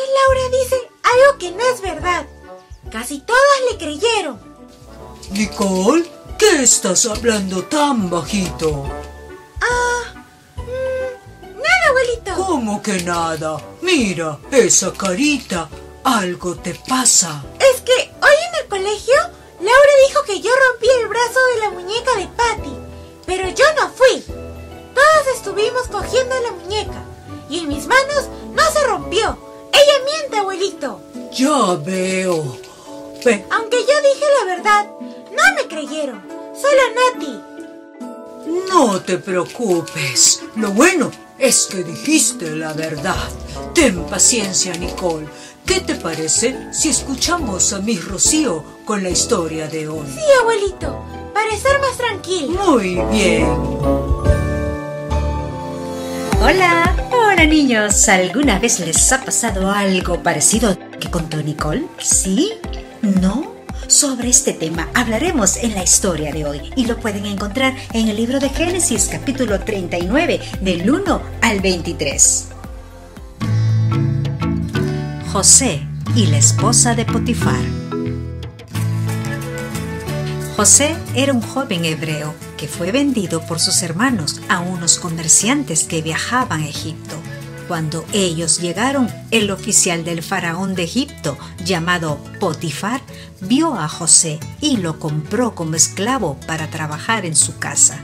Laura 0.00 0.48
dice 0.50 0.76
algo 1.02 1.38
que 1.38 1.50
no 1.50 1.62
es 1.72 1.80
verdad. 1.80 2.26
Casi 2.90 3.20
todas 3.20 3.42
le 3.70 3.78
creyeron. 3.78 4.40
Nicole, 5.30 6.04
¿qué 6.38 6.62
estás 6.62 7.06
hablando 7.06 7.64
tan 7.64 8.10
bajito? 8.10 8.84
Ah, 9.60 10.24
mm, 10.56 11.56
nada, 11.56 11.88
abuelito. 11.88 12.34
¿Cómo 12.46 12.82
que 12.82 13.02
nada? 13.02 13.56
Mira, 13.82 14.38
esa 14.50 14.92
carita. 14.92 15.68
Algo 16.04 16.54
te 16.56 16.74
pasa. 16.74 17.42
Es 17.58 17.80
que 17.80 17.92
hoy 17.92 18.36
en 18.48 18.62
el 18.62 18.68
colegio, 18.68 19.14
Laura 19.60 19.92
dijo 20.06 20.22
que 20.24 20.40
yo 20.40 20.50
rompí 20.54 20.86
el 21.00 21.08
brazo 21.08 21.40
de 21.54 21.60
la 21.60 21.70
muñeca 21.70 22.16
de 22.16 22.26
Patty. 22.28 22.76
Pero 23.24 23.48
yo 23.48 23.64
no 23.80 23.88
fui. 23.90 24.22
Todos 24.94 25.36
estuvimos 25.36 25.88
cogiendo 25.88 26.38
la 26.40 26.52
muñeca. 26.52 27.02
Y 27.48 27.60
en 27.60 27.68
mis 27.68 27.86
manos 27.86 28.28
abuelito. 30.54 31.00
Ya 31.32 31.74
veo. 31.74 32.58
Aunque 33.50 33.78
yo 33.78 33.94
dije 34.02 34.26
la 34.38 34.54
verdad, 34.54 34.86
no 35.00 35.54
me 35.56 35.66
creyeron. 35.68 36.22
Solo 36.54 36.82
Nati. 36.94 37.40
No 38.68 39.00
te 39.00 39.18
preocupes. 39.18 40.42
Lo 40.56 40.70
bueno 40.72 41.10
es 41.38 41.66
que 41.66 41.82
dijiste 41.82 42.50
la 42.50 42.72
verdad. 42.72 43.28
Ten 43.74 44.04
paciencia, 44.04 44.74
Nicole. 44.74 45.26
¿Qué 45.64 45.80
te 45.80 45.94
parece 45.94 46.72
si 46.72 46.90
escuchamos 46.90 47.72
a 47.72 47.80
Miss 47.80 48.06
Rocío 48.06 48.62
con 48.84 49.02
la 49.02 49.08
historia 49.08 49.66
de 49.66 49.88
hoy? 49.88 50.06
Sí, 50.14 50.20
abuelito, 50.40 51.02
para 51.32 51.48
estar 51.48 51.80
más 51.80 51.96
tranquilo. 51.96 52.48
Muy 52.48 53.00
bien. 53.10 53.46
Hola, 56.42 57.03
hola 57.34 57.46
niños. 57.46 58.08
¿Alguna 58.08 58.60
vez 58.60 58.78
les 58.78 59.12
ha 59.12 59.24
pasado 59.24 59.68
algo 59.72 60.22
parecido 60.22 60.78
que 61.00 61.10
contó 61.10 61.42
Nicole? 61.42 61.84
¿Sí? 61.98 62.52
¿No? 63.02 63.52
Sobre 63.88 64.28
este 64.28 64.52
tema 64.52 64.88
hablaremos 64.94 65.56
en 65.56 65.74
la 65.74 65.82
historia 65.82 66.32
de 66.32 66.44
hoy 66.44 66.60
y 66.76 66.86
lo 66.86 66.96
pueden 67.00 67.26
encontrar 67.26 67.74
en 67.92 68.06
el 68.06 68.16
libro 68.16 68.38
de 68.38 68.50
Génesis 68.50 69.08
capítulo 69.10 69.58
39 69.58 70.40
del 70.60 70.88
1 70.88 71.22
al 71.42 71.60
23. 71.60 72.46
José 75.32 75.82
y 76.14 76.26
la 76.26 76.38
esposa 76.38 76.94
de 76.94 77.04
Potifar. 77.04 77.64
José 80.56 80.94
era 81.16 81.32
un 81.32 81.40
joven 81.40 81.84
hebreo 81.84 82.32
que 82.56 82.68
fue 82.68 82.92
vendido 82.92 83.44
por 83.46 83.60
sus 83.60 83.82
hermanos 83.82 84.40
a 84.48 84.60
unos 84.60 84.98
comerciantes 84.98 85.84
que 85.84 86.02
viajaban 86.02 86.62
a 86.62 86.68
Egipto. 86.68 87.16
Cuando 87.68 88.04
ellos 88.12 88.60
llegaron, 88.60 89.10
el 89.30 89.50
oficial 89.50 90.04
del 90.04 90.22
faraón 90.22 90.74
de 90.74 90.84
Egipto, 90.84 91.38
llamado 91.64 92.18
Potifar, 92.38 93.00
vio 93.40 93.74
a 93.74 93.88
José 93.88 94.38
y 94.60 94.76
lo 94.76 94.98
compró 94.98 95.54
como 95.54 95.74
esclavo 95.74 96.38
para 96.46 96.68
trabajar 96.68 97.24
en 97.24 97.36
su 97.36 97.58
casa. 97.58 97.98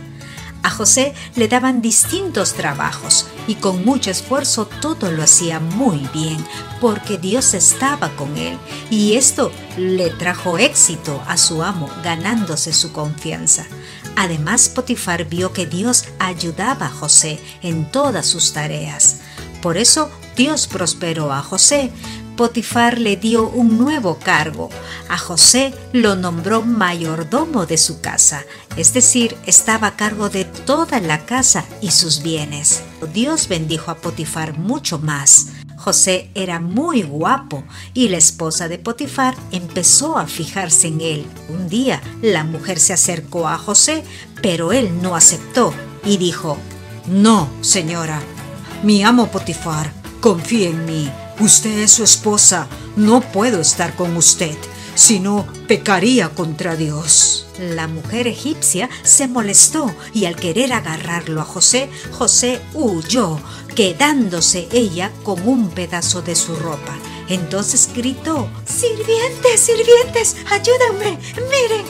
A 0.62 0.70
José 0.70 1.14
le 1.36 1.48
daban 1.48 1.80
distintos 1.80 2.54
trabajos 2.54 3.26
y 3.46 3.54
con 3.54 3.84
mucho 3.84 4.10
esfuerzo 4.10 4.66
todo 4.80 5.10
lo 5.10 5.22
hacía 5.22 5.58
muy 5.58 5.98
bien 6.12 6.44
porque 6.80 7.18
Dios 7.18 7.54
estaba 7.54 8.10
con 8.16 8.36
él 8.36 8.58
y 8.90 9.14
esto 9.14 9.52
le 9.76 10.10
trajo 10.10 10.58
éxito 10.58 11.22
a 11.26 11.36
su 11.36 11.62
amo 11.62 11.88
ganándose 12.02 12.72
su 12.72 12.92
confianza. 12.92 13.66
Además 14.16 14.68
Potifar 14.68 15.24
vio 15.24 15.52
que 15.52 15.66
Dios 15.66 16.04
ayudaba 16.18 16.86
a 16.86 16.90
José 16.90 17.40
en 17.62 17.90
todas 17.90 18.26
sus 18.26 18.52
tareas. 18.52 19.20
Por 19.62 19.76
eso 19.76 20.10
Dios 20.36 20.66
prosperó 20.66 21.32
a 21.32 21.42
José, 21.42 21.90
Potifar 22.40 22.98
le 22.98 23.18
dio 23.18 23.50
un 23.50 23.76
nuevo 23.76 24.18
cargo. 24.18 24.70
A 25.10 25.18
José 25.18 25.74
lo 25.92 26.16
nombró 26.16 26.62
mayordomo 26.62 27.66
de 27.66 27.76
su 27.76 28.00
casa, 28.00 28.46
es 28.78 28.94
decir, 28.94 29.36
estaba 29.44 29.88
a 29.88 29.96
cargo 29.96 30.30
de 30.30 30.46
toda 30.46 31.00
la 31.00 31.26
casa 31.26 31.66
y 31.82 31.90
sus 31.90 32.22
bienes. 32.22 32.82
Dios 33.12 33.46
bendijo 33.46 33.90
a 33.90 33.96
Potifar 33.98 34.56
mucho 34.56 34.98
más. 34.98 35.48
José 35.76 36.30
era 36.34 36.60
muy 36.60 37.02
guapo 37.02 37.62
y 37.92 38.08
la 38.08 38.16
esposa 38.16 38.68
de 38.68 38.78
Potifar 38.78 39.36
empezó 39.52 40.16
a 40.16 40.26
fijarse 40.26 40.88
en 40.88 41.02
él. 41.02 41.26
Un 41.50 41.68
día 41.68 42.00
la 42.22 42.42
mujer 42.42 42.80
se 42.80 42.94
acercó 42.94 43.48
a 43.48 43.58
José, 43.58 44.02
pero 44.40 44.72
él 44.72 45.02
no 45.02 45.14
aceptó 45.14 45.74
y 46.06 46.16
dijo, 46.16 46.56
No, 47.06 47.50
señora, 47.60 48.18
mi 48.82 49.02
amo 49.02 49.30
Potifar, 49.30 49.92
confía 50.22 50.70
en 50.70 50.86
mí 50.86 51.12
Usted 51.40 51.78
es 51.78 51.92
su 51.92 52.04
esposa, 52.04 52.66
no 52.96 53.22
puedo 53.22 53.62
estar 53.62 53.96
con 53.96 54.14
usted, 54.18 54.56
sino 54.94 55.46
pecaría 55.66 56.28
contra 56.28 56.76
Dios. 56.76 57.46
La 57.58 57.88
mujer 57.88 58.26
egipcia 58.26 58.90
se 59.02 59.26
molestó 59.26 59.90
y 60.12 60.26
al 60.26 60.36
querer 60.36 60.74
agarrarlo 60.74 61.40
a 61.40 61.44
José, 61.44 61.88
José 62.12 62.60
huyó, 62.74 63.40
quedándose 63.74 64.68
ella 64.70 65.12
con 65.22 65.48
un 65.48 65.70
pedazo 65.70 66.20
de 66.20 66.34
su 66.34 66.54
ropa. 66.56 66.98
Entonces 67.30 67.88
gritó, 67.94 68.48
Sirvientes, 68.66 69.60
sirvientes, 69.60 70.36
ayúdenme. 70.50 71.16
Miren, 71.48 71.86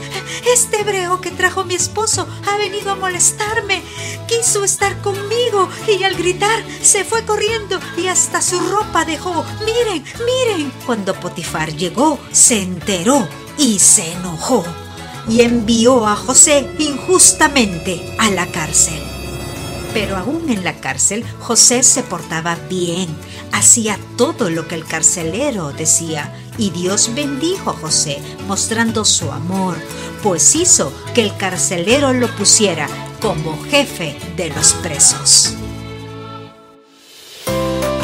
este 0.53 0.83
hebreo 0.83 1.21
que 1.23 1.31
trajo 1.31 1.65
mi 1.65 1.75
esposo 1.75 2.29
ha 2.47 2.59
venido 2.59 2.91
a 2.91 2.95
molestarme. 2.95 3.83
Quiso 4.29 4.63
estar 4.65 5.01
conmigo 5.01 5.69
y 5.89 6.05
al 6.05 6.15
gritar 6.15 6.63
se 6.83 7.05
fue 7.05 7.25
corriendo 7.25 7.81
y 7.97 8.07
hasta 8.09 8.43
su 8.43 8.61
ropa 8.61 9.07
dejó. 9.07 9.45
Miren, 9.65 10.05
miren. 10.27 10.71
Cuando 10.85 11.15
Potifar 11.15 11.75
llegó, 11.75 12.19
se 12.33 12.61
enteró 12.61 13.27
y 13.57 13.79
se 13.79 14.13
enojó 14.13 14.63
y 15.27 15.41
envió 15.43 16.07
a 16.07 16.17
José 16.17 16.69
injustamente 16.79 18.15
a 18.19 18.31
la 18.31 18.47
cárcel. 18.51 19.01
Pero 19.93 20.17
aún 20.17 20.51
en 20.51 20.65
la 20.65 20.81
cárcel, 20.81 21.25
José 21.41 21.83
se 21.83 22.03
portaba 22.03 22.57
bien, 22.69 23.09
hacía 23.53 23.99
todo 24.17 24.51
lo 24.51 24.69
que 24.69 24.75
el 24.75 24.85
carcelero 24.85 25.73
decía, 25.73 26.33
y 26.59 26.71
Dios 26.71 27.15
bendijo 27.15 27.71
a 27.71 27.75
José, 27.75 28.19
mostrando 28.47 29.05
su 29.05 29.31
amor, 29.31 29.77
pues 30.23 30.55
hizo 30.55 30.93
que 31.15 31.23
el 31.23 31.37
carcelero 31.37 32.13
lo 32.13 32.29
pusiera 32.37 32.89
como 33.21 33.61
jefe 33.65 34.17
de 34.37 34.51
los 34.51 34.73
presos. 34.75 35.55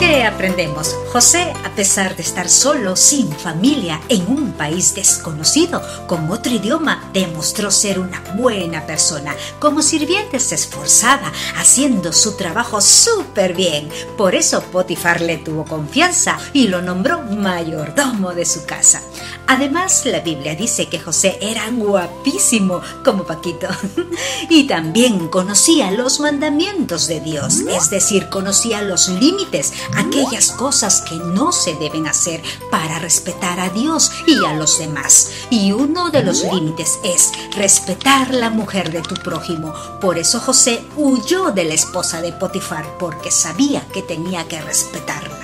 ¿Qué 0.07 0.23
aprendemos? 0.23 0.95
José, 1.13 1.53
a 1.65 1.75
pesar 1.75 2.15
de 2.15 2.23
estar 2.23 2.49
solo, 2.49 2.95
sin 2.95 3.29
familia, 3.29 4.01
en 4.09 4.25
un 4.29 4.53
país 4.53 4.95
desconocido, 4.95 5.83
con 6.07 6.31
otro 6.31 6.53
idioma, 6.53 7.11
demostró 7.13 7.73
ser 7.73 7.99
una 7.99 8.23
buena 8.37 8.87
persona. 8.87 9.35
Como 9.59 9.83
sirviente 9.83 10.39
se 10.39 10.55
esforzaba, 10.55 11.33
haciendo 11.57 12.13
su 12.13 12.37
trabajo 12.37 12.81
súper 12.81 13.55
bien. 13.55 13.89
Por 14.17 14.37
eso 14.37 14.63
Potifar 14.63 15.21
le 15.23 15.39
tuvo 15.39 15.65
confianza 15.65 16.39
y 16.53 16.69
lo 16.69 16.83
nombró 16.83 17.23
mayordomo 17.23 18.33
de 18.33 18.47
su 18.47 18.65
casa. 18.65 19.03
Además, 19.49 20.05
la 20.07 20.21
Biblia 20.21 20.55
dice 20.57 20.87
que 20.87 20.99
José 20.99 21.39
era 21.41 21.69
guapísimo 21.71 22.81
como 23.05 23.25
Paquito 23.25 23.69
y 24.51 24.67
también 24.67 25.29
conocía 25.29 25.91
los 25.93 26.19
mandamientos 26.21 27.07
de 27.07 27.21
Dios, 27.21 27.61
es 27.61 27.91
decir, 27.91 28.29
conocía 28.29 28.83
los 28.83 29.09
límites, 29.09 29.73
aquellas 29.97 30.51
cosas 30.51 31.03
que 31.03 31.17
no 31.17 31.53
se 31.53 31.75
deben 31.75 32.07
hacer 32.07 32.43
para 32.71 32.99
respetar 32.99 33.61
a 33.61 33.71
Dios 33.71 34.13
y 34.27 34.45
a 34.45 34.55
los 34.55 34.79
demás. 34.79 35.31
Y 35.51 35.73
uno 35.73 36.11
de 36.11 36.23
los 36.23 36.45
límites 36.45 36.99
es 37.03 37.33
respetar 37.57 38.33
la 38.33 38.51
mujer 38.51 38.91
de 38.93 39.03
tu 39.03 39.15
prójimo. 39.15 39.73
Por 40.01 40.19
eso 40.19 40.41
José 40.41 40.85
huyó 40.97 41.51
de 41.51 41.65
la 41.65 41.75
esposa 41.75 42.21
de 42.21 42.33
Potifar 42.33 42.99
porque 42.99 43.31
sabía 43.31 43.87
que 43.93 44.03
tenía 44.03 44.47
que 44.47 44.61
respetarla. 44.61 45.37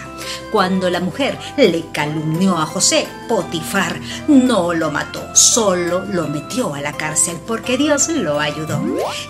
Cuando 0.53 0.91
la 0.91 1.01
mujer 1.01 1.39
le 1.57 1.87
calumnió 1.93 2.57
a 2.59 2.67
José, 2.67 3.09
Potifar 3.29 3.99
no 4.29 4.75
lo 4.75 4.91
mató, 4.91 5.35
solo 5.35 6.05
lo 6.05 6.29
metió 6.29 6.75
a 6.75 6.81
la 6.81 6.93
cárcel 6.93 7.39
porque 7.47 7.79
Dios 7.79 8.09
lo 8.09 8.39
ayudó. 8.39 8.81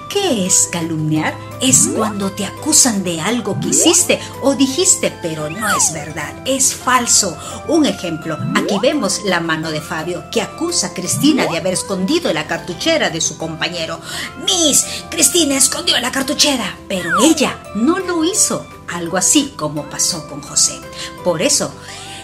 ¿Qué 0.09 0.47
es 0.47 0.69
calumniar? 0.73 1.35
Es 1.63 1.89
cuando 1.97 2.33
te 2.33 2.45
acusan 2.45 3.05
de 3.05 3.21
algo 3.21 3.59
que 3.61 3.69
hiciste 3.69 4.19
o 4.43 4.57
dijiste, 4.57 5.17
pero 5.23 5.49
no 5.49 5.69
es 5.77 5.93
verdad, 5.93 6.35
es 6.45 6.75
falso. 6.75 7.39
Un 7.69 7.87
ejemplo, 7.87 8.37
aquí 8.57 8.81
vemos 8.83 9.21
la 9.25 9.39
mano 9.39 9.71
de 9.71 9.81
Fabio 9.81 10.25
que 10.33 10.43
acusa 10.43 10.89
a 10.89 10.93
Cristina 10.93 11.47
de 11.47 11.59
haber 11.59 11.75
escondido 11.75 12.33
la 12.33 12.49
cartuchera 12.49 13.11
de 13.11 13.21
su 13.21 13.39
compañero. 13.39 14.01
Miss, 14.45 14.85
Cristina 15.09 15.57
escondió 15.57 16.01
la 16.01 16.11
cartuchera, 16.11 16.77
pero 16.89 17.23
ella 17.23 17.63
no 17.77 18.01
lo 18.01 18.25
hizo 18.25 18.67
algo 18.89 19.17
así 19.17 19.55
como 19.57 19.89
pasó 19.89 20.29
con 20.29 20.43
José. 20.43 20.81
Por 21.23 21.43
eso, 21.43 21.73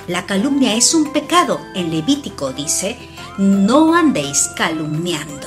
la 0.08 0.26
calumnia 0.26 0.75
es 0.75 0.94
un 0.94 1.12
pecado. 1.12 1.61
En 1.76 1.93
Levítico 1.93 2.52
dice, 2.52 2.99
no 3.38 3.94
andéis 3.94 4.50
calumniando. 4.56 5.46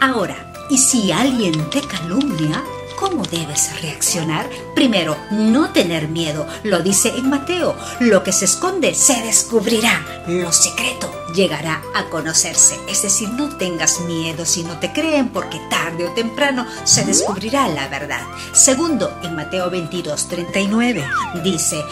Ahora, 0.00 0.52
¿y 0.70 0.78
si 0.78 1.12
alguien 1.12 1.70
te 1.70 1.82
calumnia? 1.82 2.64
¿Cómo 3.02 3.24
debes 3.24 3.82
reaccionar? 3.82 4.48
Primero, 4.76 5.16
no 5.32 5.72
tener 5.72 6.06
miedo. 6.06 6.46
Lo 6.62 6.84
dice 6.84 7.08
en 7.08 7.30
Mateo. 7.30 7.76
Lo 7.98 8.22
que 8.22 8.30
se 8.30 8.44
esconde 8.44 8.94
se 8.94 9.20
descubrirá. 9.22 10.24
Lo 10.28 10.52
secreto 10.52 11.12
llegará 11.34 11.82
a 11.96 12.04
conocerse. 12.04 12.78
Es 12.88 13.02
decir, 13.02 13.28
no 13.30 13.56
tengas 13.56 14.02
miedo 14.02 14.46
si 14.46 14.62
no 14.62 14.78
te 14.78 14.92
creen 14.92 15.30
porque 15.30 15.60
tarde 15.68 16.06
o 16.06 16.12
temprano 16.12 16.64
se 16.84 17.04
descubrirá 17.04 17.66
la 17.66 17.88
verdad. 17.88 18.22
Segundo, 18.52 19.12
en 19.24 19.34
Mateo 19.34 19.68
22, 19.68 20.28
39 20.28 21.04
dice, 21.42 21.82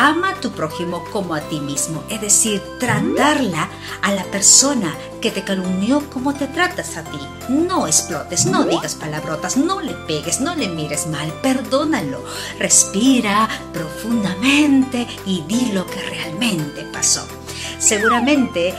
ama 0.00 0.30
a 0.30 0.34
tu 0.40 0.50
prójimo 0.52 1.04
como 1.12 1.34
a 1.34 1.40
ti 1.42 1.60
mismo, 1.60 2.02
es 2.08 2.22
decir, 2.22 2.62
tratarla 2.78 3.68
a 4.00 4.12
la 4.12 4.24
persona 4.24 4.96
que 5.20 5.30
te 5.30 5.44
calumnió 5.44 6.08
como 6.08 6.32
te 6.32 6.46
tratas 6.46 6.96
a 6.96 7.04
ti. 7.04 7.18
No 7.50 7.86
explotes, 7.86 8.46
no 8.46 8.64
digas 8.64 8.94
palabrotas, 8.94 9.58
no 9.58 9.82
le 9.82 9.92
pegues, 9.92 10.40
no 10.40 10.54
le 10.54 10.68
mires 10.68 11.06
mal, 11.06 11.30
perdónalo. 11.42 12.24
Respira 12.58 13.46
profundamente 13.74 15.06
y 15.26 15.42
di 15.42 15.72
lo 15.72 15.86
que 15.86 16.00
realmente 16.00 16.82
pasó. 16.92 17.39
Seguramente, 17.80 18.74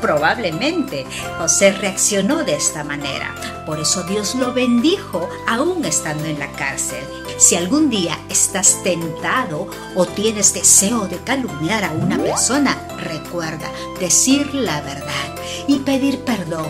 probablemente, 0.00 1.06
José 1.38 1.72
reaccionó 1.72 2.42
de 2.42 2.56
esta 2.56 2.82
manera. 2.82 3.34
Por 3.66 3.78
eso 3.78 4.02
Dios 4.04 4.34
lo 4.34 4.52
bendijo 4.52 5.28
aún 5.46 5.84
estando 5.84 6.24
en 6.24 6.38
la 6.38 6.50
cárcel. 6.52 7.04
Si 7.36 7.54
algún 7.54 7.90
día 7.90 8.18
estás 8.30 8.82
tentado 8.82 9.68
o 9.94 10.06
tienes 10.06 10.54
deseo 10.54 11.06
de 11.06 11.18
calumniar 11.18 11.84
a 11.84 11.92
una 11.92 12.16
persona, 12.16 12.78
recuerda 12.98 13.70
decir 14.00 14.54
la 14.54 14.80
verdad 14.80 15.34
y 15.66 15.80
pedir 15.80 16.20
perdón. 16.20 16.66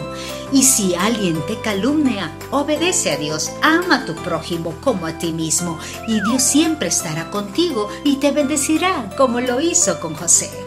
Y 0.53 0.65
si 0.65 0.95
alguien 0.95 1.41
te 1.47 1.61
calumnia, 1.61 2.33
obedece 2.51 3.13
a 3.13 3.17
Dios, 3.17 3.53
ama 3.63 3.97
a 3.97 4.05
tu 4.05 4.15
prójimo 4.15 4.75
como 4.81 5.07
a 5.07 5.19
ti 5.19 5.33
mismo, 5.33 5.79
y 6.07 6.21
Dios 6.23 6.43
siempre 6.43 6.89
estará 6.89 7.31
contigo 7.31 7.89
y 8.05 8.17
te 8.17 8.31
bendecirá 8.31 9.11
como 9.17 9.41
lo 9.41 9.61
hizo 9.61 10.01
con 10.01 10.15
José. 10.15 10.66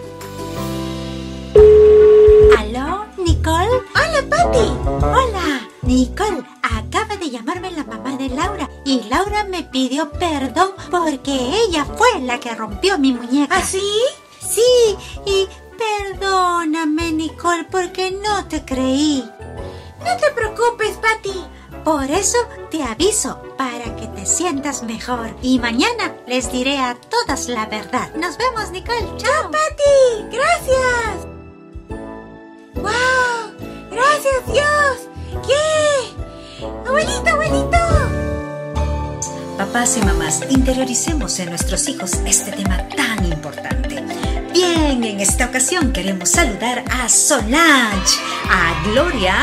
Nicole? 3.49 3.81
Hola, 3.95 4.21
Patty. 4.29 4.67
Hola. 5.01 5.67
Nicole, 5.81 6.43
acaba 6.61 7.15
de 7.15 7.31
llamarme 7.31 7.71
la 7.71 7.83
mamá 7.83 8.15
de 8.15 8.29
Laura 8.29 8.69
y 8.85 9.01
Laura 9.09 9.43
me 9.45 9.63
pidió 9.63 10.11
perdón 10.11 10.71
porque 10.91 11.33
ella 11.33 11.85
fue 11.85 12.21
la 12.21 12.39
que 12.39 12.53
rompió 12.53 12.99
mi 12.99 13.11
muñeca. 13.11 13.57
¿Ah, 13.57 13.63
sí? 13.63 13.81
Sí, 14.39 14.95
y 15.25 15.47
perdóname, 15.77 17.11
Nicole, 17.11 17.65
porque 17.71 18.11
no 18.11 18.45
te 18.45 18.63
creí. 18.63 19.27
No 19.99 20.17
te 20.17 20.31
preocupes, 20.31 20.97
Patty. 20.97 21.43
Por 21.83 22.03
eso 22.03 22.37
te 22.69 22.83
aviso 22.83 23.41
para 23.57 23.95
que 23.95 24.07
te 24.07 24.25
sientas 24.27 24.83
mejor. 24.83 25.35
Y 25.41 25.57
mañana 25.57 26.15
les 26.27 26.51
diré 26.51 26.77
a 26.77 26.95
todas 26.95 27.47
la 27.47 27.65
verdad. 27.65 28.13
Nos 28.15 28.37
vemos, 28.37 28.69
Nicole. 28.71 29.17
Chao, 29.17 29.49
Patty. 29.49 30.29
Gracias. 30.31 31.28
Dios! 34.47 35.09
¿Qué? 35.45 36.65
¡Abuelito, 36.87 37.29
abuelito! 37.29 37.77
Papás 39.57 39.97
y 39.97 40.05
mamás, 40.05 40.41
interioricemos 40.49 41.39
en 41.39 41.49
nuestros 41.49 41.87
hijos 41.89 42.13
este 42.25 42.51
tema 42.51 42.87
tan 42.95 43.25
importante. 43.25 44.01
Bien, 44.53 45.03
en 45.03 45.19
esta 45.19 45.47
ocasión 45.47 45.91
queremos 45.91 46.29
saludar 46.29 46.83
a 46.89 47.09
Solange, 47.09 48.17
a 48.49 48.81
Gloria, 48.89 49.35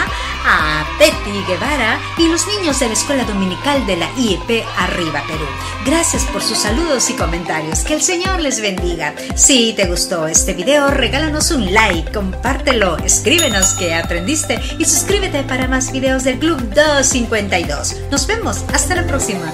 a 0.46 0.87
Betty 0.98 1.44
Guevara 1.46 1.98
y 2.16 2.28
los 2.28 2.46
niños 2.46 2.78
de 2.78 2.87
la 2.87 2.93
Escuela 2.93 3.25
Dominical 3.25 3.84
de 3.87 3.96
la 3.96 4.08
IEP 4.16 4.64
Arriba 4.78 5.22
Perú. 5.26 5.44
Gracias 5.84 6.25
por 6.26 6.43
sus 6.43 6.58
saludos 6.58 7.10
y 7.10 7.14
comentarios. 7.14 7.81
Que 7.81 7.94
el 7.94 8.02
Señor 8.02 8.40
les 8.40 8.60
bendiga. 8.60 9.14
Si 9.34 9.75
te 9.75 9.87
gustó 9.87 10.28
este 10.28 10.54
video, 10.54 10.88
regálanos 10.88 11.50
un 11.50 11.75
like, 11.75 12.12
compártelo, 12.12 12.96
escríbenos 12.98 13.72
que 13.75 13.94
aprendiste 13.94 14.60
y 14.78 14.84
suscríbete 14.84 15.43
para 15.43 15.66
más 15.66 15.90
videos 15.90 16.22
del 16.22 16.38
Club 16.38 16.60
252. 16.75 17.96
Nos 18.10 18.26
vemos. 18.26 18.64
Hasta 18.72 18.94
la 18.94 19.06
próxima. 19.06 19.52